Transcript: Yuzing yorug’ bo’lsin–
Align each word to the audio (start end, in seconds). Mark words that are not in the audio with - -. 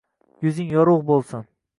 Yuzing 0.45 0.73
yorug’ 0.77 1.03
bo’lsin– 1.11 1.45